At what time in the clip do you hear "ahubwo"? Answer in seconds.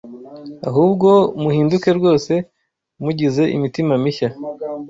0.69-1.09